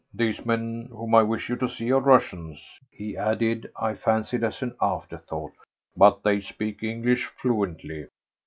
[0.15, 4.63] These men whom I wish you to see are Russians," he added, I fancied as
[4.63, 5.51] an afterthought,
[5.95, 8.07] "but they speak English fluently."